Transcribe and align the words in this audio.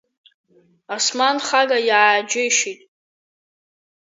Осман 0.95 1.37
хага 1.47 1.77
иааџьеишьеит… 1.89 2.81